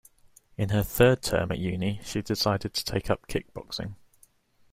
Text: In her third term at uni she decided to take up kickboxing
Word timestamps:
In 0.57 0.69
her 0.69 0.81
third 0.81 1.21
term 1.21 1.51
at 1.51 1.59
uni 1.59 1.99
she 2.03 2.23
decided 2.23 2.73
to 2.73 2.83
take 2.83 3.11
up 3.11 3.27
kickboxing 3.27 3.93